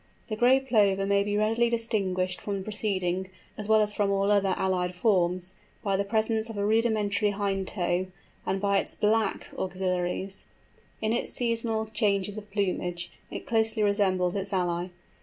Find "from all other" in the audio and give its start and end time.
3.93-4.55